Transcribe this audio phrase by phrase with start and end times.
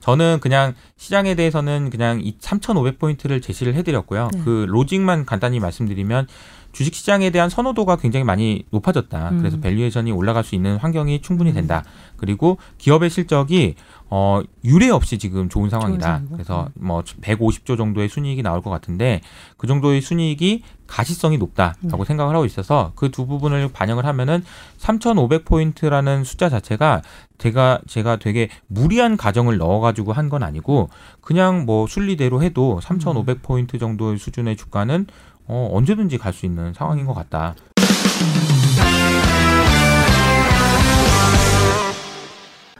[0.00, 4.28] 저는 그냥 시장에 대해서는 그냥 이 3,500포인트를 제시를 해드렸고요.
[4.32, 4.40] 네.
[4.44, 6.26] 그 logic만 간단히 말씀드리면
[6.72, 9.32] 주식 시장에 대한 선호도가 굉장히 많이 높아졌다.
[9.38, 9.60] 그래서 음.
[9.60, 11.82] valuation이 올라갈 수 있는 환경이 충분히 된다.
[12.16, 13.74] 그리고 기업의 실적이
[14.08, 16.04] 어 유례 없이 지금 좋은 상황이다.
[16.04, 16.32] 상황이고.
[16.32, 19.20] 그래서 뭐 150조 정도의 순이익이 나올 것 같은데
[19.56, 22.04] 그 정도의 순이익이 가시성이 높다라고 네.
[22.04, 24.44] 생각을 하고 있어서 그 두 부분을 반영을 하면은
[24.78, 27.02] 3,500포인트라는 숫자 자체가
[27.38, 30.90] 제가 제가 되게 무리한 가정을 넣어 가지고 한 건 아니고
[31.20, 35.06] 그냥 뭐 순리대로 해도 3,500포인트 정도의 수준의 주가는
[35.46, 37.54] 어, 언제든지 갈 수 있는 상황인 것 같다.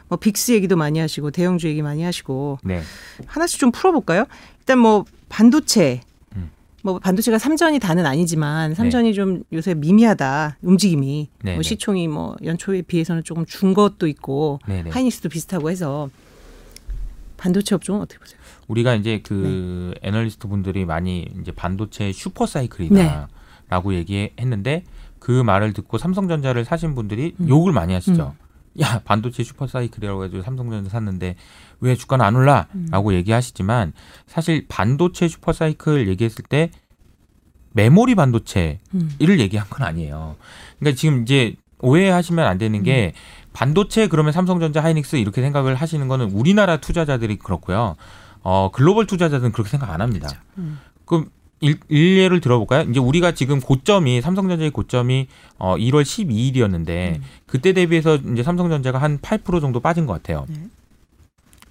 [0.07, 2.81] 뭐 빅스 얘기도 많이 하시고 대형주 얘기 많이 하시고 네.
[3.27, 4.25] 하나씩 좀 풀어볼까요?
[4.59, 6.01] 일단 뭐 반도체.
[6.83, 6.87] 음.
[6.87, 11.67] 뭐 반도체가 삼전이 다는 아니지만 삼전이 좀 요새 미미하다 움직임이 네, 뭐 네.
[11.67, 14.89] 시총이 뭐 연초에 비해서는 조금 준 것도 있고 네, 네.
[14.89, 16.09] 하이닉스도 비슷하고 해서
[17.37, 18.39] 반도체 업종은 어떻게 보세요?
[18.67, 24.83] 우리가 이제 그 애널리스트 분들이 많이 이제 반도체 super cycle이다라고 얘기했는데
[25.19, 27.49] 그 말을 듣고 삼성전자를 사신 분들이 음.
[27.49, 28.35] 욕을 많이 하시죠.
[28.79, 31.35] 야 반도체 super cycle이라고 해서 삼성전자 샀는데
[31.81, 33.93] 왜 주가는 안 올라?라고 얘기하시지만
[34.27, 36.71] 사실 반도체 super cycle 얘기했을 때
[37.73, 39.11] 메모리 반도체 음.
[39.19, 40.35] 이를 얘기한 건 아니에요.
[40.79, 43.13] 그러니까 지금 이제 오해하시면 안 되는 게
[43.53, 47.95] 반도체 그러면 삼성전자 하이닉스 이렇게 생각을 하시는 거는 우리나라 투자자들이 그렇고요.
[48.43, 50.29] 어, 글로벌 투자자들은 그렇게 생각 안 합니다.
[50.57, 50.79] 음.
[51.05, 51.29] 그럼
[51.61, 52.89] 일, 일례를 들어볼까요?
[52.89, 57.23] 이제 우리가 지금 고점이 삼성전자의 고점이 어 1월 12일이었는데 음.
[57.45, 60.45] 그때 대비해서 이제 삼성전자가 한 8% 정도 빠진 것 같아요.
[60.49, 60.67] 네.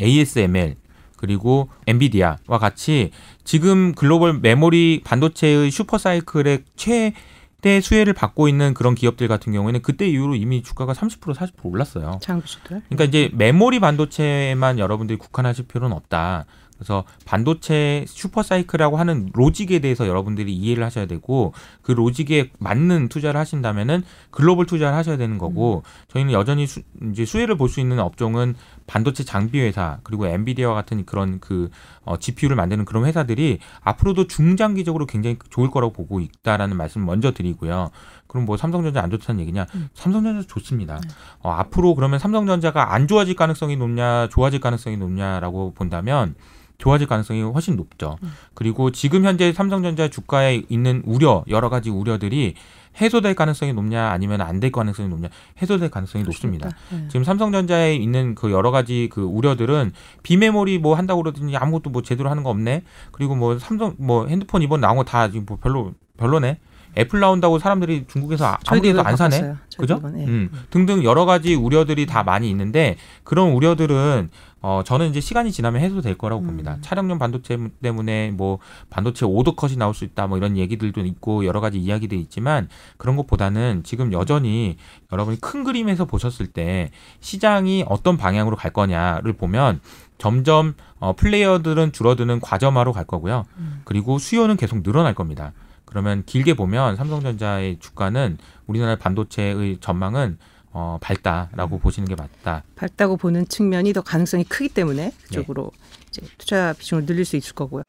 [0.00, 0.76] ASML
[1.16, 3.10] 그리고 엔비디아와 같이
[3.44, 10.08] 지금 글로벌 메모리 반도체의 super cycle의 최대 수혜를 받고 있는 그런 기업들 같은 경우에는 그때
[10.08, 12.20] 이후로 이미 주가가 30% 40% 올랐어요.
[12.22, 12.82] 장비주들.
[12.88, 16.46] 그러니까 이제 메모리 반도체만 여러분들이 국한하실 필요는 없다.
[16.80, 23.38] 그래서 반도체 슈퍼 사이클이라고 하는 로직에 대해서 여러분들이 이해를 하셔야 되고 그 로직에 맞는 투자를
[23.38, 26.80] 하신다면은 글로벌 투자를 하셔야 되는 거고 저희는 여전히 수,
[27.12, 28.54] 이제 수혜를 볼 수 있는 업종은
[28.86, 31.68] 반도체 장비 회사 그리고 엔비디아와 같은 그런 그
[32.02, 37.90] 어, GPU를 만드는 그런 회사들이 앞으로도 중장기적으로 굉장히 좋을 거라고 보고 있다라는 말씀 먼저 드리고요.
[38.26, 39.66] 그럼 뭐 삼성전자 안 좋다는 얘기냐?
[39.74, 39.88] 음.
[39.92, 40.98] 삼성전자 좋습니다.
[41.40, 46.34] 어, 앞으로 그러면 삼성전자가 안 좋아질 가능성이 높냐, 좋아질 가능성이 높냐라고 본다면
[46.80, 48.16] 좋아질 가능성이 훨씬 높죠.
[48.22, 48.32] 음.
[48.54, 52.54] 그리고 지금 현재 삼성전자 주가에 있는 우려, 여러 가지 우려들이
[53.00, 55.28] 해소될 가능성이 높냐, 아니면 안 될 가능성이 높냐,
[55.62, 56.70] 해소될 가능성이 높습니다.
[56.90, 57.06] 네.
[57.08, 59.92] 지금 삼성전자에 있는 그 여러 가지 그 우려들은
[60.24, 62.82] 비메모리 뭐 한다고 그러더니 아무것도 뭐 제대로 하는 거 없네.
[63.12, 66.58] 그리고 뭐 삼성 뭐 핸드폰 이번 나온 거 다 지금 뭐 별로 별로네.
[66.96, 69.36] 애플 나온다고 사람들이 중국에서 아- 아무데도 안 사네.
[69.40, 69.56] 바꿨어요.
[69.78, 69.94] 그죠?
[69.98, 70.24] 이번에.
[70.26, 74.28] 음, 등등 여러 가지 우려들이 다 많이 있는데 그런 우려들은
[74.62, 76.46] 어 저는 이제 시간이 지나면 해소될 거라고 음.
[76.48, 76.76] 봅니다.
[76.82, 78.58] 차량용 반도체 때문에 뭐
[78.90, 82.68] 반도체 오더컷이 나올 수 있다 뭐 이런 얘기들도 있고 여러 가지 이야기들이 있지만
[82.98, 84.76] 그런 것보다는 지금 여전히
[85.12, 86.90] 여러분이 큰 그림에서 보셨을 때
[87.20, 89.80] 시장이 어떤 방향으로 갈 거냐를 보면
[90.18, 93.46] 점점 어 플레이어들은 줄어드는 과점화로 갈 거고요.
[93.56, 93.80] 음.
[93.84, 95.52] 그리고 수요는 계속 늘어날 겁니다.
[95.90, 100.38] 그러면 길게 보면 삼성전자의 주가는 우리나라 반도체의 전망은
[100.72, 101.80] 어, 밝다라고 음.
[101.80, 102.62] 보시는 게 맞다.
[102.76, 105.12] 밝다고 보는 측면이 더 가능성이 크기 때문에 네.
[105.26, 105.72] 그쪽으로
[106.08, 107.82] 이제 투자 비중을 늘릴 수 있을 거고요.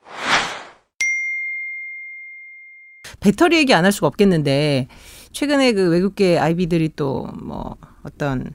[3.19, 4.87] 배터리 얘기 안 할 수가 없겠는데
[5.31, 8.53] 최근에 그 외국계 IB들이 또 뭐 어떤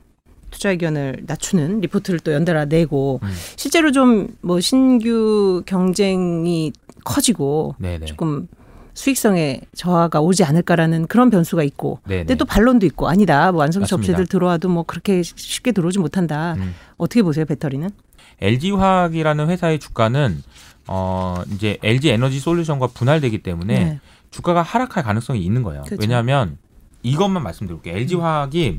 [0.50, 3.28] 투자 의견을 낮추는 리포트를 또 연달아 내고 음.
[3.56, 6.72] 실제로 좀 뭐 신규 경쟁이
[7.04, 8.06] 커지고 네네.
[8.06, 8.48] 조금
[8.96, 12.20] 수익성에 저하가 오지 않을까라는 그런 변수가 있고 네네.
[12.22, 13.94] 근데 또 반론도 있고 아니다 뭐 완성차.
[13.94, 16.74] 업체들 들어와도 뭐 그렇게 쉽게 들어오지 못한다 음.
[16.96, 17.90] 어떻게 보세요 배터리는?
[18.40, 20.42] LG화학이라는 회사의 주가는
[20.88, 24.00] 어 이제 LG 에너지 솔루션과 분할되기 때문에 네.
[24.30, 25.82] 주가가 하락할 가능성이 있는 거예요.
[25.82, 26.00] 그렇죠.
[26.00, 26.56] 왜냐하면
[27.02, 27.96] 이것만 말씀드릴게요.
[27.96, 28.78] LG화학이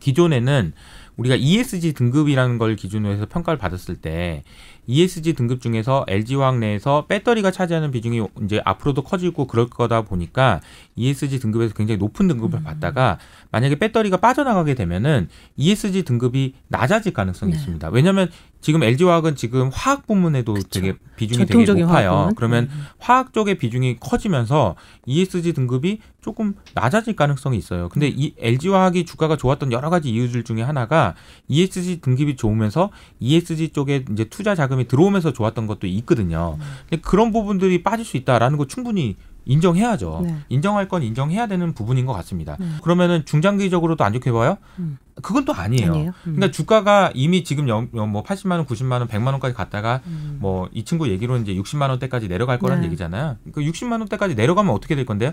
[0.00, 0.72] 기존에는
[1.16, 4.44] 우리가 ESG 등급이라는 걸 기준으로 해서 평가를 받았을 때
[4.88, 10.60] ESG 등급 중에서 LG화학 내에서 배터리가 차지하는 비중이 이제 앞으로도 커지고 그럴 거다 보니까
[10.96, 12.64] ESG 등급에서 굉장히 높은 등급을 음.
[12.64, 13.18] 받다가
[13.52, 17.58] 만약에 배터리가 빠져나가게 되면은 ESG 등급이 낮아질 가능성이 네.
[17.58, 17.90] 있습니다.
[17.90, 18.30] 왜냐하면
[18.60, 20.68] 지금 LG화학은 지금 화학 부문에도 그쵸.
[20.80, 22.10] 되게 비중이 되게 높아요.
[22.10, 22.34] 화학부문?
[22.34, 22.84] 그러면 음.
[22.98, 24.74] 화학 쪽의 비중이 커지면서
[25.06, 27.88] ESG 등급이 조금 낮아질 가능성이 있어요.
[27.88, 31.14] 근데 이 LG화학이 주가가 좋았던 여러 가지 이유들 중에 하나가
[31.46, 32.90] ESG 등급이 좋으면서
[33.20, 36.58] ESG 쪽에 이제 투자 자금이 들어오면서 좋았던 것도 있거든요.
[36.88, 40.20] 근데 그런 부분들이 빠질 수 있다라는 거 충분히 인정해야죠.
[40.24, 40.36] 네.
[40.48, 42.56] 인정할 건 인정해야 되는 부분인 것 같습니다.
[42.60, 42.66] 네.
[42.82, 44.58] 그러면은 중장기적으로도 안 좋게 봐요?
[44.78, 44.98] 음.
[45.22, 45.90] 그건 또 아니에요.
[45.90, 46.08] 아니에요.
[46.26, 46.34] 음.
[46.34, 50.38] 그러니까 주가가 이미 지금 영- 영- 뭐 80만 원, 90만 원, 100만 원까지 갔다가 음.
[50.40, 52.86] 뭐이 친구 얘기로는 이제 60만 원대까지 내려갈 거란 네.
[52.86, 53.36] 얘기잖아요.
[53.52, 55.32] 그 60만 원대까지 내려가면 어떻게 될 건데요?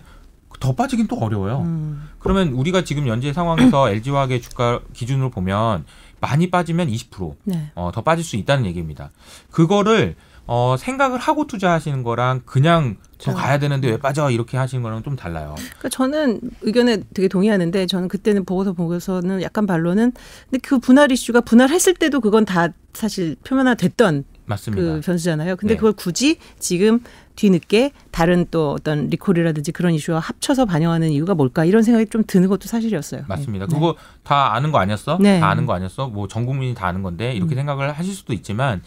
[0.62, 1.64] 더 빠지긴 또 어려워요.
[1.66, 2.08] 음.
[2.20, 5.84] 그러면 우리가 지금 현재 상황에서 LG화학의 주가 기준으로 보면
[6.22, 7.72] 많이 빠지면 20% 네.
[7.76, 9.12] 어, 더 빠질 수 있다는 얘기입니다.
[9.52, 10.16] 그거를
[10.48, 15.02] 어, 생각을 하고 투자하시는 거랑 그냥 더 저- 가야 되는데 왜 빠져 이렇게 하시는 거랑
[15.04, 15.56] 좀 달라요.
[15.58, 20.12] 그러니까 저는 의견에 되게 동의하는데 저는 그때는 보고서 보고서는 약간 반론은
[20.50, 24.84] 근데 그 분할 이슈가 분할했을 때도 그건 다 사실 표면화됐던 맞습니다.
[24.84, 25.56] 그 변수잖아요.
[25.56, 25.78] 근데 네.
[25.78, 27.00] 그걸 굳이 지금
[27.36, 32.48] 뒤늦게 다른 또 어떤 리콜이라든지 그런 이슈와 합쳐서 반영하는 이유가 뭘까 이런 생각이 좀 드는
[32.48, 33.24] 것도 사실이었어요.
[33.28, 33.66] 맞습니다.
[33.66, 33.74] 네.
[33.74, 35.18] 그거 다 아는 거 아니었어?
[35.20, 35.40] 네.
[35.40, 36.08] 다 아는 거 아니었어?
[36.10, 37.58] 뭐 전 국민이 다 아는 건데 이렇게 음.
[37.58, 38.82] 생각을 하실 수도 있지만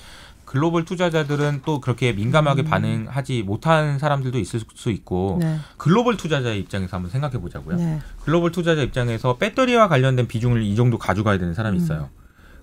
[0.49, 2.65] 글로벌 투자자들은 또 그렇게 민감하게 음.
[2.65, 5.59] 반응하지 못한 사람들도 있을 수 있고 네.
[5.77, 7.77] 글로벌 투자자의 입장에서 한번 생각해 보자고요.
[7.77, 8.01] 네.
[8.25, 11.83] 글로벌 투자자 입장에서 배터리와 관련된 비중을 이 정도 가져가야 되는 사람이 음.
[11.83, 12.09] 있어요.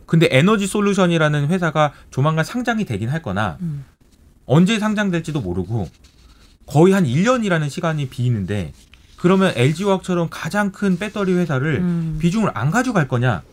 [0.08, 3.86] 근데 에너지 솔루션이라는 회사가 조만간 상장이 되긴 할 거나 음.
[4.48, 5.88] 언제 상장될지도 모르고
[6.66, 8.74] 거의 한 1년이라는 시간이 비는데
[9.16, 12.18] 그러면 LG화학처럼 가장 큰 배터리 회사를 음.
[12.20, 13.44] 비중을 안 가져갈 거냐?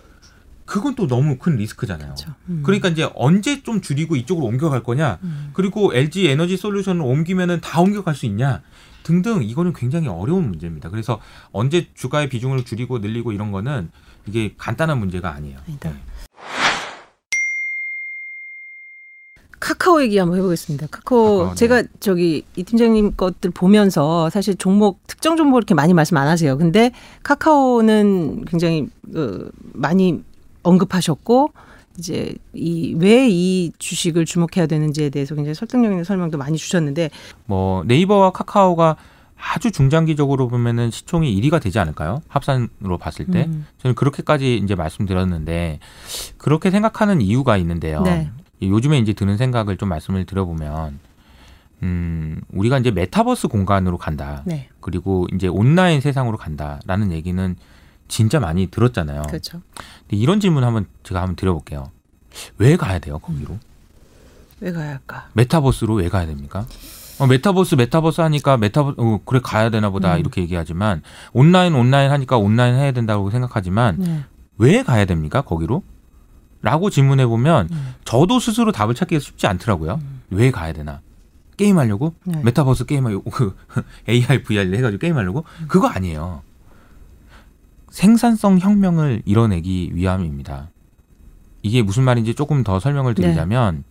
[0.65, 2.15] 그건 또 너무 큰 리스크잖아요.
[2.49, 2.63] 음.
[2.65, 5.19] 그러니까 이제 언제 좀 줄이고 이쪽으로 옮겨갈 거냐?
[5.23, 5.51] 음.
[5.53, 8.63] 그리고 LG 에너지 솔루션을 옮기면은 다 옮겨갈 수 있냐?
[9.03, 10.91] 등등 이거는 굉장히 어려운 문제입니다.
[10.91, 11.21] 그래서
[11.51, 13.91] 언제 주가의 비중을 줄이고 늘리고 이런 거는
[14.27, 15.59] 이게 간단한 문제가 아니에요.
[15.67, 15.93] 네.
[19.63, 20.89] 카카오 얘기 한번 해보겠습니다.
[20.91, 21.55] 카카오, 카카오, 네.
[21.55, 26.59] 제가 저기 이 팀장님 것들 보면서 사실 종목 특정 종목 이렇게 많이 말씀 안 하세요.
[26.59, 26.91] 근데
[27.23, 30.23] 카카오는 굉장히 그 많이
[30.63, 31.53] 언급하셨고
[31.99, 37.11] 이제 이 왜 이 주식을 주목해야 되는지에 대해서 굉장히 설득력 있는 설명도 많이 주셨는데
[37.47, 38.97] 뭐 네이버와 카카오가
[39.37, 42.23] 아주 중장기적으로 보면은 시총이 1위가 되지 않을까요?
[42.29, 45.81] 합산으로 봤을 때 음, 저는 그렇게까지 이제 말씀드렸는데
[46.39, 48.03] 그렇게 생각하는 이유가 있는데요.
[48.03, 48.31] 네.
[48.63, 51.01] 요즘에 이제 드는 생각을 좀 말씀을 드려보면
[51.83, 54.43] 음 우리가 이제 메타버스 공간으로 간다.
[54.47, 57.57] 네, 그리고 이제 온라인 세상으로 간다라는 얘기는
[58.13, 59.23] 진짜 많이 들었잖아요.
[59.23, 59.63] 그렇죠.
[60.11, 61.91] 이런 질문 한번 제가 한번 드려볼게요.
[62.59, 63.59] 왜 가야 돼요 거기로?
[64.61, 65.29] 왜 가야 할까?
[65.33, 66.67] 메타버스로 왜 가야 됩니까?
[67.19, 70.21] 어, 메타버스 메타버스 하니까 메타버스 어, 그래 가야 되나 보다 음.
[70.21, 71.01] 이렇게 얘기하지만
[71.33, 74.25] 온라인 온라인 하니까 온라인 해야 된다고 생각하지만 네.
[74.59, 75.83] 왜 가야 됩니까 거기로?
[76.61, 77.95] 라고 질문해 보면 음.
[78.05, 80.01] 저도 스스로 답을 찾기가 쉽지 않더라고요.
[80.29, 81.01] 왜 가야 되나?
[81.57, 82.15] 게임하려고?
[82.25, 82.43] 네.
[82.45, 83.57] 메타버스 게임하려고 그
[84.07, 85.45] AR, VR 해가지고 게임하려고?
[85.67, 86.43] 그거 아니에요.
[87.93, 90.71] 생산성 혁명을 이뤄내기 위함입니다.
[91.61, 93.85] 이게 무슨 말인지 조금 더 설명을 드리자면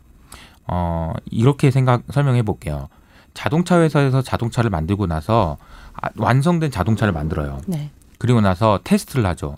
[0.67, 2.89] 어 이렇게 생각 설명해 볼게요.
[3.35, 5.57] 자동차 회사에서 자동차를 만들고 나서
[5.93, 7.61] 아, 완성된 자동차를 만들어요.
[7.67, 7.91] 네.
[8.17, 9.55] 그리고 나서 테스트를 하죠.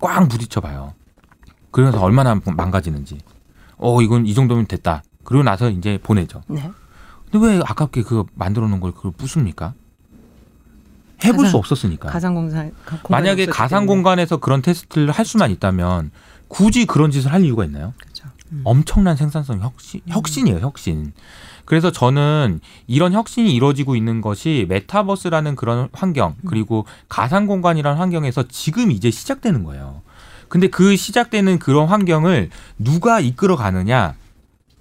[0.00, 0.94] 꽝 부딪혀 봐요.
[1.72, 3.18] 그러면서 얼마나 망가지는지.
[3.78, 5.02] 어, 이건 이 정도면 됐다.
[5.24, 6.42] 그리고 나서 이제 보내죠.
[6.46, 6.70] 네.
[7.30, 9.74] 근데 왜 아깝게 그 만들어 놓은 걸 그걸 부숩니까?
[11.24, 12.08] 해볼 가상- 수 없었으니까.
[12.10, 12.72] 가상 공간
[13.08, 16.10] 만약에 가상 공간에서 그런 테스트를 할 수만 있다면
[16.48, 17.94] 굳이 그런 짓을 할 이유가 있나요?
[17.98, 18.24] 그렇죠.
[18.52, 18.60] 음.
[18.64, 21.12] 엄청난 생산성 혁신, 혁신이에요, 혁신.
[21.64, 28.90] 그래서 저는 이런 혁신이 이루어지고 있는 것이 메타버스라는 그런 환경, 그리고 가상 공간이라는 환경에서 지금
[28.90, 30.02] 이제 시작되는 거예요.
[30.48, 34.14] 근데 그 시작되는 그런 환경을 누가 이끌어 가느냐,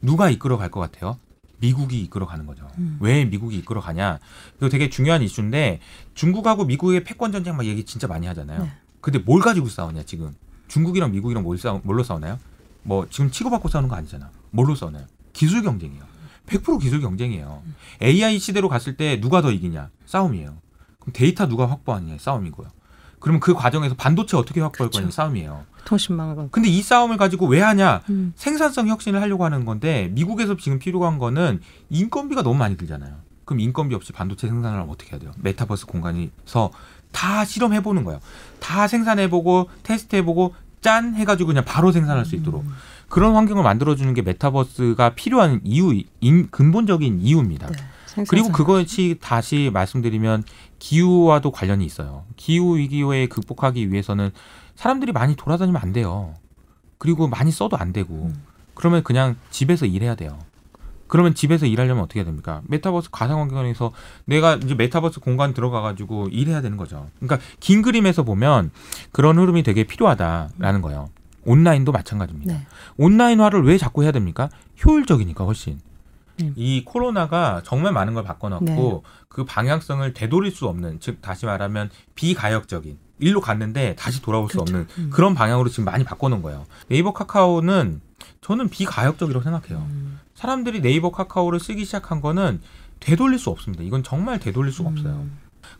[0.01, 1.17] 누가 이끌어 갈 것 같아요?
[1.62, 2.68] 미국이 이끌어 가는 거죠.
[2.77, 2.98] 음.
[3.00, 4.20] 왜 미국이 이끌어 가냐?
[4.58, 5.80] 이거 되게 중요한 이슈인데
[6.13, 8.63] 중국하고 미국의 패권 전쟁 막 얘기 진짜 많이 하잖아요.
[8.63, 8.72] 네.
[9.00, 10.34] 근데 뭘 가지고 싸우냐 지금?
[10.68, 12.39] 중국이랑 미국이랑 뭘 싸우, 뭘로 싸우나요?
[12.84, 14.30] 뭐 지금 치고받고 싸우는 거 아니잖아.
[14.50, 15.06] 뭘로 싸우나요?
[15.34, 16.03] 기술 경쟁이에요.
[16.48, 17.62] 100% 기술 경쟁이에요.
[18.01, 19.89] AI 시대로 갔을 때 누가 더 이기냐?
[20.06, 20.58] 싸움이에요.
[21.00, 22.18] 그럼 데이터 누가 확보하느냐?
[22.20, 22.68] 싸움이고요.
[23.22, 25.00] 그러면 그 과정에서 반도체 어떻게 확보할 그렇죠.
[25.00, 25.12] 거냐?
[25.12, 25.63] 싸움이에요.
[25.86, 28.01] 통신망을 근데 이 싸움을 가지고 왜 하냐?
[28.10, 28.34] 음.
[28.36, 33.16] 생산성 혁신을 하려고 하는 건데 미국에서 지금 필요한 거는 인건비가 너무 많이 들잖아요.
[33.46, 35.32] 그럼 인건비 없이 반도체 생산을 하면 어떻게 해야 돼요?
[35.38, 36.72] 메타버스 공간에서
[37.12, 38.20] 다 실험해 보는 거예요.
[38.60, 42.66] 다 생산해 보고 테스트해 보고 짠 해가지고 그냥 바로 생산할 수 있도록
[43.08, 47.68] 그런 환경을 만들어주는 게 메타버스가 필요한 이유, 인, 근본적인 이유입니다.
[47.68, 47.78] 네.
[48.27, 48.51] 그리고 생산성.
[48.51, 50.44] 그것이 다시 말씀드리면
[50.80, 52.25] 기후와도 관련이 있어요.
[52.36, 54.32] 기후 위기에 극복하기 위해서는
[54.75, 56.34] 사람들이 많이 돌아다니면 안 돼요.
[56.98, 58.32] 그리고 많이 써도 안 되고
[58.74, 60.38] 그러면 그냥 집에서 일해야 돼요.
[61.08, 62.62] 그러면 집에서 일하려면 어떻게 해야 됩니까?
[62.68, 63.91] 메타버스 가상 환경에서
[64.25, 67.10] 내가 이제 메타버스 공간 들어가 가지고 일해야 되는 거죠.
[67.20, 68.72] 그러니까 긴 그림에서 보면
[69.12, 71.10] 그런 흐름이 되게 필요하다라는 거예요.
[71.44, 72.53] 온라인도 마찬가지입니다.
[72.53, 72.65] 네.
[72.98, 74.50] 온라인화를 왜 자꾸 해야 됩니까?
[74.86, 75.80] 효율적이니까 훨씬.
[76.41, 76.53] 음.
[76.55, 79.01] 이 코로나가 정말 많은 걸 바꿔놨고 네.
[79.27, 84.62] 그 방향성을 되돌릴 수 없는 즉 다시 말하면 비가역적인 일로 갔는데 다시 돌아올 수 그렇죠.
[84.62, 85.10] 없는 음.
[85.12, 86.65] 그런 방향으로 지금 많이 바꿔놓은 거예요.
[86.88, 88.01] 네이버 카카오는
[88.41, 89.77] 저는 비가역적이라고 생각해요.
[89.89, 90.19] 음.
[90.36, 92.62] 사람들이 네이버 카카오를 쓰기 시작한 거는
[93.00, 93.83] 되돌릴 수 없습니다.
[93.83, 95.25] 이건 정말 되돌릴 수가 없어요.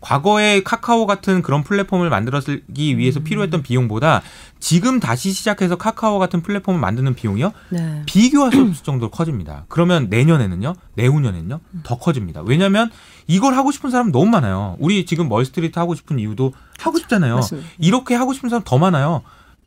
[0.02, 0.04] 음.
[0.04, 3.24] 과거에 카카오 같은 그런 플랫폼을 만들었기 위해서 음.
[3.24, 4.22] 필요했던 비용보다
[4.60, 8.04] 지금 다시 시작해서 카카오 같은 플랫폼을 만드는 비용이요 네.
[8.06, 9.66] 비교할 수 없을 정도로 커집니다.
[9.70, 12.42] 그러면 내년에는요, 내후년에는요 더 커집니다.
[12.42, 12.90] 왜냐하면
[13.28, 14.76] 이걸 하고 싶은 사람 너무 많아요.
[14.80, 17.36] 우리 지금 멀스트리트 하고 싶은 이유도 하고 싶잖아요.
[17.36, 17.70] 맞습니다.
[17.80, 19.22] 이렇게 하고 싶은 사람 더 많아요.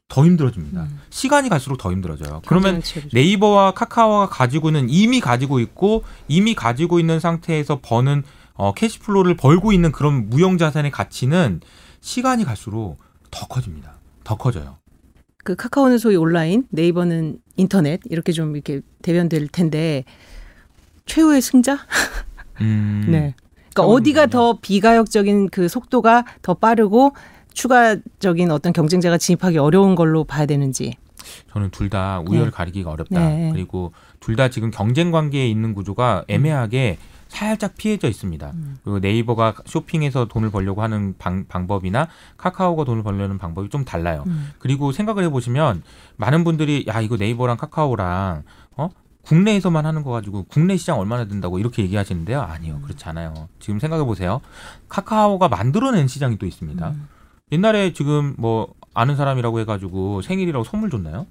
[0.09, 0.83] 더 힘들어집니다.
[0.83, 1.01] 음.
[1.11, 2.43] 시간이 갈수록 더 힘들어져요.
[2.47, 2.83] 그러면.
[3.13, 8.23] 네이버와 카카오가 가지고 있는 이미 가지고 있고 이미 가지고 있는 상태에서 버는
[8.55, 11.61] 어, cash flow를 벌고 있는 그런 무형 자산의 가치는
[12.01, 12.99] 시간이 갈수록
[13.31, 13.95] 더 커집니다.
[14.23, 14.77] 더 커져요.
[15.43, 20.05] 그 카카오는 소위 온라인, 네이버는 인터넷 이렇게 좀 이렇게 대변될 텐데
[21.07, 21.79] 최후의 승자?
[22.61, 23.35] 음, 네.
[23.75, 23.83] 그러니까.
[23.93, 27.13] 어디가 더 비가역적인 그 속도가 더 빠르고
[27.53, 30.97] 추가적인 어떤 경쟁자가 진입하기 어려운 걸로 봐야 되는지.
[31.51, 32.51] 저는 둘 다 우열 네.
[32.51, 33.29] 가리기가 어렵다.
[33.29, 33.51] 네.
[33.53, 36.99] 그리고 둘 다 지금 경쟁 관계에 있는 구조가 애매하게
[37.35, 38.51] 살짝 피해져 있습니다.
[38.55, 38.77] 음.
[38.85, 44.25] 그리고 네이버가 쇼핑에서 돈을 벌려고 하는 방, 방법이나 카카오가 돈을 벌려는 방법이 좀 달라요.
[44.27, 44.53] 음.
[44.59, 45.83] 그리고 생각을 해보시면
[46.17, 48.45] 많은 분들이 야 이거 네이버랑 카카오랑
[48.77, 48.89] 어
[49.23, 52.41] 국내에서만 하는 거 가지고 국내 시장 얼마나 된다고 이렇게 얘기하시는데요.
[52.41, 53.49] 아니요 그렇지 않아요.
[53.59, 54.41] 지금 생각해 보세요.
[54.89, 56.89] 카카오가 만들어낸 시장이 또 있습니다.
[56.89, 57.09] 음.
[57.53, 61.27] 옛날에 지금 뭐 아는 사람이라고 해가지고 생일이라고 선물 줬나요?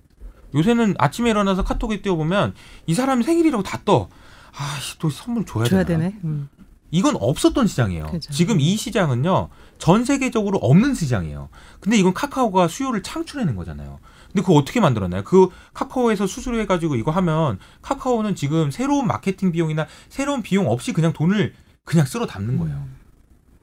[0.55, 2.53] 요새는 아침에 일어나서 카톡에 띄워보면
[2.86, 4.10] 이 사람이 생일이라고 다 떠.
[4.55, 6.00] 아씨 또 선물 줘야, 줘야 되나?
[6.00, 6.19] 되네.
[6.24, 6.50] 음.
[6.91, 8.05] 이건 없었던 시장이에요.
[8.07, 8.31] 그죠.
[8.31, 11.50] 지금 이 시장은요 전 세계적으로 없는 시장이에요.
[11.79, 14.00] 근데 이건 카카오가 수요를 창출해낸 거잖아요.
[14.27, 15.24] 근데 그거 어떻게 만들었나요?
[15.24, 21.53] 그 카카오에서 수수료해가지고 이거 하면 카카오는 지금 새로운 마케팅 비용이나 새로운 비용 없이 그냥 돈을
[21.83, 22.75] 그냥 쓸어 담는 거예요.
[22.75, 22.95] 음.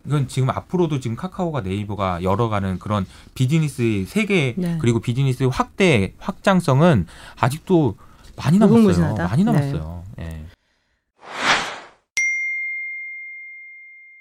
[0.07, 4.79] 이건 지금 앞으로도 지금 카카오가 네이버가 열어가는 그런 비즈니스의 세계 네.
[4.81, 7.07] 그리고 비즈니스의 확대 확장성은
[7.39, 7.97] 아직도
[8.37, 8.79] 많이 남았어요.
[8.79, 9.29] 무궁무진하다.
[9.29, 9.53] 많이 네.
[9.53, 10.05] 남았어요.
[10.21, 10.47] 예.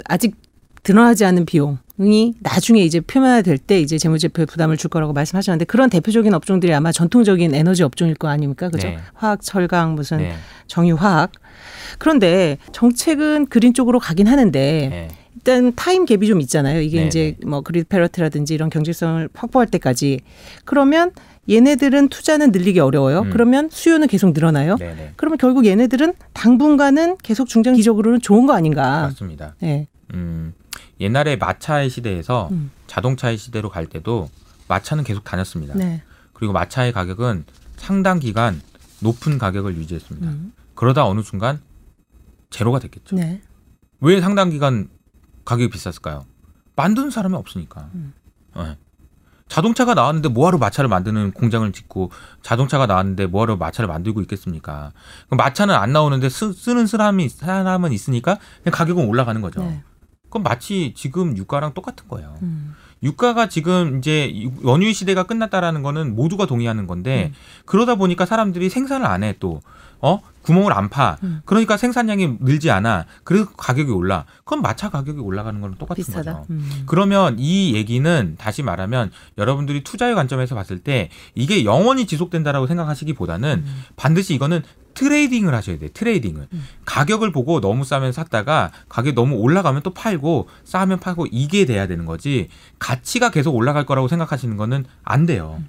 [0.10, 0.36] 아직
[0.84, 6.34] 드러나지 않은 비용이 나중에 이제 표면화될 때 이제 재무제표에 부담을 줄 거라고 말씀하셨는데 그런 대표적인
[6.34, 8.70] 업종들이 아마 전통적인 에너지 업종일 거 아닙니까?
[8.70, 8.88] 그죠?
[8.88, 8.98] 네.
[9.13, 10.36] 화학, 철강, 무슨 네.
[10.68, 11.32] 정유화학.
[12.00, 15.08] 그런데 정책은 green 쪽으로 가긴 하는데 네.
[15.39, 16.81] 일단 time gap이 좀 있잖아요.
[16.81, 20.19] 이게 네, 이제 뭐 grid parity라든지 이런 경제성을 확보할 때까지
[20.65, 21.12] 그러면
[21.50, 23.22] 얘네들은 투자는 늘리기 어려워요.
[23.22, 23.29] 음.
[23.31, 24.75] 그러면 수요는 계속 늘어나요.
[24.77, 24.93] 네.
[24.93, 25.13] 네.
[25.15, 29.03] 그러면 결국 얘네들은 당분간은 계속 중장기적으로는 좋은 거 아닌가.
[29.03, 29.55] 맞습니다.
[29.62, 29.88] 네.
[30.13, 30.53] 음,
[31.00, 32.69] 옛날에 마차의 시대에서 음.
[32.88, 34.29] 자동차의 시대로 갈 때도
[34.67, 35.74] 마차는 계속 다녔습니다.
[35.75, 36.03] 네.
[36.34, 37.46] 그리고 마차의 가격은
[37.77, 38.62] 상당 기간
[39.00, 40.27] 높은 가격을 유지했습니다.
[40.27, 40.51] 음.
[40.75, 41.62] 그러다 어느 순간
[42.50, 43.15] 제로가 됐겠죠.
[43.15, 43.41] 네.
[44.01, 44.89] 왜 상당 기간
[45.46, 46.25] 가격이 비쌌을까요?
[46.75, 47.89] 만드는 사람이 없으니까.
[47.93, 48.13] 음.
[48.58, 48.77] 예.
[49.48, 52.12] 자동차가 나왔는데 뭐하러 마차를 만드는 공장을 짓고
[52.43, 54.91] 자동차가 나왔는데 뭐하러 마차를 만들고 있겠습니까?
[55.25, 59.62] 그럼 마차는 안 나오는데 쓰, 는 사람이 사람은 있으니까 그냥 가격은 올라가는 거죠.
[59.62, 59.84] 네.
[60.29, 62.36] 그럼 마치 지금 유가랑 똑같은 거예요.
[62.43, 62.75] 음.
[63.01, 64.31] 유가가 지금 이제
[64.62, 67.31] 원유 시대가 끝났다라는 거는 모두가 동의하는 건데
[67.65, 69.62] 그러다 보니까 사람들이 생산을 안 해 또.
[70.01, 70.20] 어?
[70.41, 71.18] 구멍을 안 파.
[71.24, 71.41] 음.
[71.46, 73.06] 그러니까 생산량이 늘지 않아.
[73.24, 74.25] 그래서 가격이 올라.
[74.46, 76.34] 그럼 마차 가격이 올라가는 거랑 똑같은 비슷하다.
[76.34, 76.48] 거죠.
[76.50, 76.84] 음.
[76.86, 83.84] 그러면 이 얘기는 다시 말하면 여러분들이 투자의 관점에서 봤을 때 이게 영원히 지속된다라고 생각하시기보다는 음.
[83.96, 84.63] 반드시 이거는
[84.96, 85.89] trading을 하셔야 돼요.
[85.93, 86.48] trading을.
[86.51, 86.65] 음.
[86.86, 92.06] 가격을 보고 너무 싸면 샀다가 가격이 너무 올라가면 또 팔고 싸면 팔고 이게 돼야 되는
[92.06, 92.50] 거지.
[92.79, 95.62] 가치가 계속 올라갈 거라고 생각하시는 거는 안 돼요.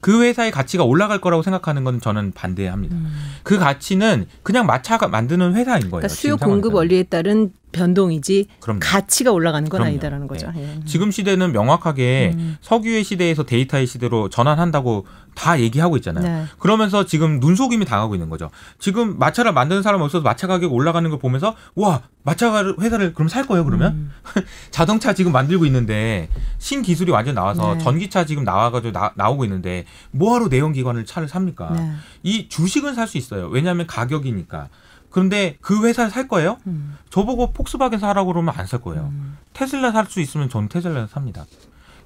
[0.00, 0.02] 음.
[0.02, 2.96] 그 회사의 가치가 올라갈 거라고 생각하는 건 저는 반대합니다.
[2.96, 3.06] 음.
[3.42, 5.90] 그 가치는 그냥 마차를 만드는 회사인 거예요.
[5.90, 6.74] 그러니까 수요 공급.
[6.74, 8.80] 원리에 따른 변동이지 그럼요.
[8.82, 9.88] 가치가 올라가는 건 그럼요.
[9.90, 10.52] 아니다라는 거죠.
[10.56, 10.80] 예.
[10.86, 12.56] 지금 시대는 명확하게 음.
[12.60, 16.24] 석유의 시대에서 데이터의 시대로 전환한다고 다 얘기하고 있잖아요.
[16.24, 16.44] 네.
[16.58, 18.50] 그러면서 지금 눈속임이 당하고 있는 거죠.
[18.78, 23.46] 지금 마차를 만드는 사람 없어서 마차 가격 올라가는 걸 보면서 와 마차 회사를 그럼 살
[23.46, 24.10] 거예요 그러면 음.
[24.70, 27.78] 자동차 지금 만들고 있는데 신 기술이 완전 나와서 네.
[27.84, 31.70] 전기차 지금 나와가지고 나, 나오고 있는데 뭐하러 내연기관을 차를 삽니까?
[31.70, 31.92] 네.
[32.22, 33.48] 이 주식은 살 수 있어요.
[33.48, 34.68] 왜냐하면 가격이니까.
[35.10, 36.58] 그런데 그 회사를 살 거예요?
[36.66, 36.96] 음.
[37.10, 39.08] 저보고 폭스바겐 사라고 그러면 안 살 거예요.
[39.12, 39.36] 음.
[39.52, 41.44] 테슬라 살 수 있으면 저는 테슬라 삽니다.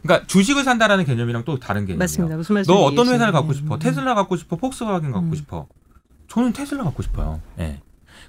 [0.03, 1.99] 그러니까 주식을 산다라는 개념이랑 또 다른 개념이에요.
[1.99, 2.37] 맞습니다.
[2.37, 2.73] 무슨 말씀?
[2.75, 3.75] 너 어떤 회사를 갖고 싶어?
[3.75, 3.79] 음.
[3.79, 4.57] 테슬라 갖고 싶어?
[4.57, 5.35] 폭스바겐 갖고 음.
[5.35, 5.67] 싶어?
[6.29, 7.41] 저는 테슬라 갖고 싶어요.
[7.59, 7.81] 예.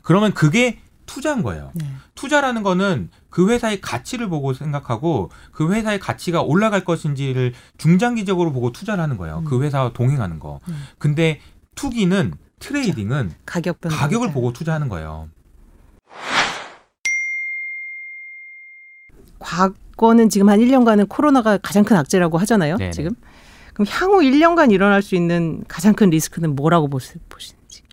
[0.01, 1.72] 그러면 그게 투자인 거예요.
[1.75, 1.86] 네.
[2.15, 9.03] 투자라는 거는 그 회사의 가치를 보고 생각하고 그 회사의 가치가 올라갈 것인지를 중장기적으로 보고 투자를
[9.03, 9.39] 하는 거예요.
[9.39, 9.44] 음.
[9.46, 10.60] 그 회사와 동행하는 거.
[10.67, 10.84] 음.
[10.98, 11.39] 근데
[11.75, 13.80] 투기는 트레이딩은 가격.
[13.82, 15.30] 가격을 보고 투자하는 거예요.
[19.40, 22.78] 과거는 지금 한 1년간은 코로나가 가장 큰 악재라고 하잖아요.
[22.78, 22.92] 네네.
[22.92, 23.12] 지금.
[23.74, 27.84] 그럼 향후 1년간 일어날 수 있는 가장 큰 리스크는 뭐라고 보시, 보시는지.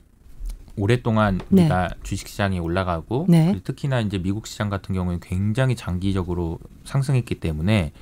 [0.76, 1.62] 오랫동안 네.
[1.62, 3.60] 우리가 주식시장이 올라가고 네.
[3.64, 7.92] 특히나 이제 미국 시장 같은 경우는 굉장히 장기적으로 상승했기 때문에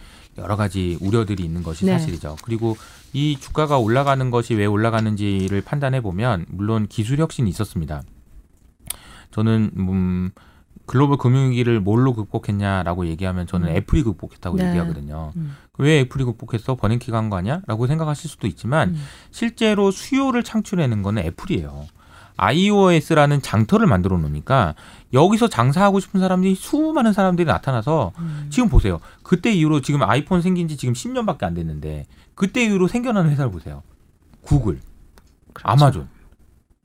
[0.41, 1.93] 여러 가지 우려들이 있는 것이 네.
[1.93, 2.37] 사실이죠.
[2.43, 2.77] 그리고
[3.13, 8.03] 이 주가가 올라가는 것이 왜 올라가는지를 판단해 보면 물론 기술 혁신이 있었습니다.
[9.31, 10.31] 저는 음
[10.87, 13.77] 글로벌 금융위기를 뭘로 극복했냐라고 얘기하면 저는 음.
[13.77, 14.69] 애플이 극복했다고 네.
[14.69, 15.33] 얘기하거든요.
[15.37, 15.55] 음.
[15.79, 16.75] 왜 애플이 극복했어?
[16.75, 19.03] 버냉키가 한 거 아니야?라고 생각하실 수도 있지만 음.
[19.31, 21.87] 실제로 수요를 창출해낸 거는 애플이에요.
[22.41, 24.75] iOS라는 장터를 만들어 놓으니까
[25.13, 28.47] 여기서 장사하고 싶은 사람들이 수많은 사람들이 나타나서 음.
[28.51, 28.99] 지금 보세요.
[29.23, 33.83] 그때 이후로 지금 아이폰 생긴 지 지금 10년밖에 안 됐는데 그때 이후로 생겨나는 회사를 보세요.
[34.41, 34.81] 구글,
[35.53, 35.69] 그렇죠.
[35.73, 36.09] 아마존,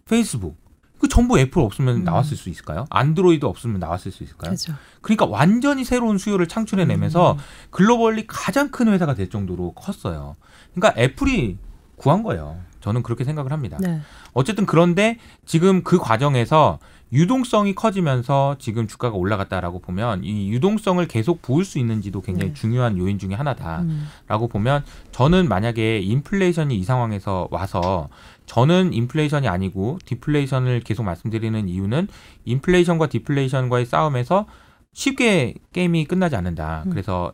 [0.06, 0.58] 페이스북.
[1.00, 2.04] 그 전부 애플 없으면 음.
[2.04, 2.86] 나왔을 수 있을까요?
[2.90, 4.52] 안드로이드 없으면 나왔을 수 있을까요?
[4.52, 4.74] 그렇죠.
[5.02, 7.38] 그러니까 완전히 새로운 수요를 창출해내면서 음.
[7.70, 10.36] 글로벌리 가장 큰 회사가 될 정도로 컸어요.
[10.74, 11.58] 그러니까 애플이
[11.96, 12.60] 구한 거예요.
[12.86, 13.80] 저는 그렇게 생각을 합니다.
[13.82, 14.00] 네.
[14.34, 16.78] 어쨌든 그런데 지금 그 과정에서
[17.12, 22.54] 유동성이 커지면서 지금 주가가 올라갔다라고 보면 이 유동성을 계속 부을 수 있는지도 굉장히 네.
[22.54, 24.50] 중요한 요인 중에 하나다라고 음.
[24.52, 28.10] 보면 저는 만약에 인플레이션이 이 상황에서 와서
[28.46, 32.08] 저는 인플레이션이 아니고 디플레이션을 계속 말씀드리는 이유는
[32.46, 34.46] 인플레이션과 디플레이션과의 싸움에서
[34.94, 36.84] 쉽게 게임이 끝나지 않는다.
[36.86, 36.92] 음.
[36.92, 37.34] 그래서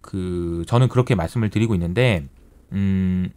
[0.00, 2.24] 그 저는 그렇게 말씀을 드리고 있는데
[2.72, 3.30] 음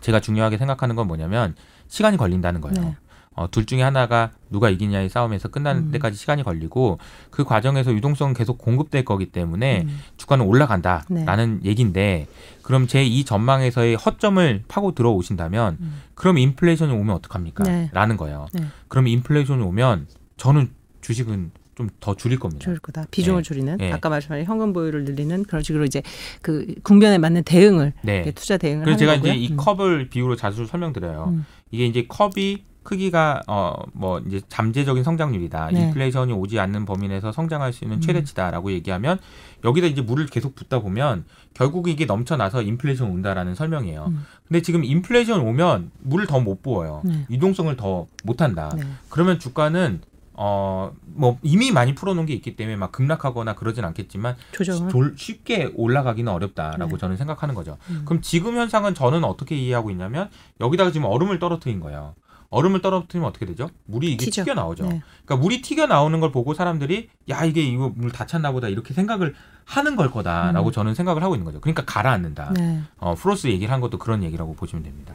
[0.00, 1.54] 제가 중요하게 생각하는 건 뭐냐면
[1.88, 2.80] 시간이 걸린다는 거예요.
[2.80, 2.96] 네.
[3.36, 5.90] 어, 둘 중에 하나가 누가 이기냐의 싸움에서 끝나는 음.
[5.92, 6.98] 데까지 시간이 걸리고
[7.30, 10.00] 그 과정에서 유동성은 계속 공급될 거기 때문에 음.
[10.16, 12.26] 주가는 올라간다라는 얘기인데
[12.62, 16.02] 그럼 제 이 전망에서의 허점을 파고 들어오신다면 음.
[16.14, 17.64] 그럼 인플레이션이 오면 어떡합니까?
[17.64, 17.88] 네.
[17.92, 18.46] 라는 거예요.
[18.52, 18.64] 네.
[18.88, 22.62] 그럼 인플레이션이 오면 저는 주식은 좀 더 줄일 겁니다.
[22.64, 23.06] 줄일 거다.
[23.10, 23.46] 비중을 네.
[23.48, 23.92] 줄이는 네.
[23.92, 26.02] 아까 말씀하신 현금 보유를 늘리는 그런 식으로 이제
[26.42, 28.22] 그 국면에 맞는 대응을 네.
[28.22, 29.32] 네, 투자 대응을 그래서 하는 제가 거고요.
[29.32, 29.56] 이제 이 음.
[29.56, 31.24] 컵을 비유로 자주 설명드려요.
[31.32, 31.46] 음.
[31.70, 35.70] 이게 이제 컵이 크기가 어 뭐 이제 잠재적인 성장률이다.
[35.72, 35.80] 네.
[35.88, 38.00] 인플레이션이 오지 않는 범위 내에서 성장할 수 있는 음.
[38.00, 39.18] 최대치다라고 얘기하면
[39.64, 44.06] 여기다 이제 물을 계속 붓다 보면 결국 이게 넘쳐나서 인플레이션 온다라는 설명이에요.
[44.08, 44.24] 음.
[44.48, 47.02] 근데 지금 인플레이션 오면 물을 더 못 부어요.
[47.04, 47.26] 네.
[47.30, 48.70] 유동성을 더 못 한다.
[48.74, 48.82] 네.
[49.10, 50.00] 그러면 주가는
[50.42, 55.70] 어 뭐 이미 많이 풀어놓은 게 있기 때문에 막 급락하거나 그러진 않겠지만 조정을 돌- 쉽게
[55.74, 56.98] 올라가기는 어렵다라고 네.
[56.98, 57.76] 저는 생각하는 거죠.
[57.90, 58.02] 음.
[58.06, 62.14] 그럼 지금 현상은 저는 어떻게 이해하고 있냐면 여기다가 지금 얼음을 떨어뜨린 거예요.
[62.48, 63.68] 얼음을 떨어뜨리면 어떻게 되죠?
[63.84, 64.30] 물이 이게.
[64.30, 64.84] 튀겨 나오죠.
[64.84, 65.02] 네.
[65.26, 68.94] 그러니까 물이 튀겨 나오는 걸 보고 사람들이 야 이게 이거 물 다 찼나 보다 이렇게
[68.94, 69.34] 생각을
[69.66, 70.72] 하는 걸 거다라고 음.
[70.72, 71.60] 저는 생각을 하고 있는 거죠.
[71.60, 72.54] 그러니까 가라앉는다.
[72.54, 72.80] 네.
[72.96, 75.12] 어, 프로스 얘기를 한 것도 그런 얘기라고 보시면 됩니다.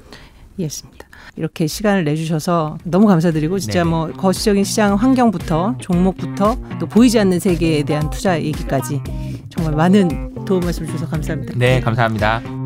[0.58, 1.08] 이해했습니다.
[1.38, 3.90] 이렇게 시간을 내주셔서 너무 감사드리고 진짜 네네.
[3.90, 9.02] 뭐 거시적인 시장 환경부터 종목부터 또 보이지 않는 세계에 대한 투자 얘기까지
[9.50, 11.54] 정말 많은 도움 말씀 주셔서 감사합니다.
[11.58, 12.65] 네, 감사합니다.